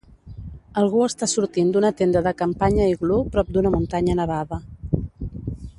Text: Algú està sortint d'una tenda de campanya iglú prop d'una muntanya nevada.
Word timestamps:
Algú 0.83 1.03
està 1.07 1.27
sortint 1.33 1.69
d'una 1.75 1.91
tenda 1.99 2.23
de 2.29 2.33
campanya 2.41 2.89
iglú 2.95 3.19
prop 3.37 3.53
d'una 3.57 3.73
muntanya 3.77 4.17
nevada. 4.23 4.61